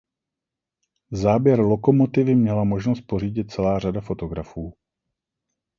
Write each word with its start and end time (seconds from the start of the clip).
Záběr 1.11 1.59
lokomotivy 1.59 2.35
měla 2.35 2.63
možnost 2.63 3.01
pořídit 3.07 3.51
celá 3.51 3.79
řada 3.79 4.01
fotografů. 4.01 4.73